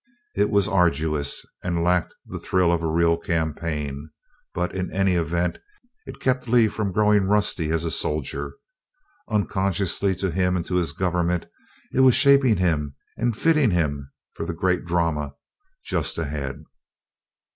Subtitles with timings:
[0.35, 4.09] It was arduous and lacked the thrill of a real campaign,
[4.51, 5.59] but in any event,
[6.07, 8.55] it kept Lee from growing rusty as a soldier.
[9.29, 11.45] Unconsciously to him and to his Government,
[11.93, 15.35] it was shaping him and fitting him for the great drama
[15.85, 16.63] just ahead.